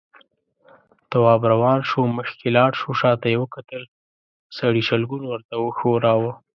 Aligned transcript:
تواب 1.09 1.41
روان 1.51 1.79
شو، 1.89 2.01
مخکې 2.17 2.47
لاړ، 2.57 2.71
شاته 3.01 3.27
يې 3.33 3.37
وکتل، 3.41 3.83
سړي 4.57 4.81
شلګون 4.87 5.23
ورته 5.27 5.53
وښوراوه. 5.57 6.31